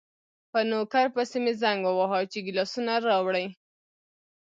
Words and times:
په 0.51 0.59
نوکر 0.69 1.05
پسې 1.15 1.37
مې 1.43 1.53
زنګ 1.61 1.79
وواهه 1.85 2.19
چې 2.31 2.39
ګیلاسونه 2.45 2.93
راوړي. 3.09 3.45